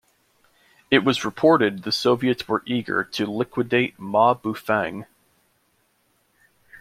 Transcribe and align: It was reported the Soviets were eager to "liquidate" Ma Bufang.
It 0.89 1.03
was 1.05 1.23
reported 1.23 1.83
the 1.83 1.91
Soviets 1.91 2.47
were 2.47 2.63
eager 2.65 3.03
to 3.03 3.27
"liquidate" 3.27 3.99
Ma 3.99 4.33
Bufang. 4.33 5.05